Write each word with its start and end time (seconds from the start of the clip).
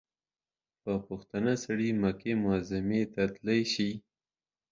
په 0.83 0.93
پوښتنه 1.07 1.51
سړى 1.63 1.89
مکې 2.01 2.33
معظمې 2.43 3.01
ته 3.13 3.23
تلاى 3.35 3.61
سي. 3.73 3.89